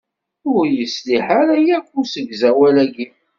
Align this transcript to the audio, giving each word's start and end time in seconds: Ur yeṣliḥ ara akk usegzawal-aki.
Ur 0.53 0.63
yeṣliḥ 0.77 1.27
ara 1.41 1.55
akk 1.77 1.89
usegzawal-aki. 2.01 3.07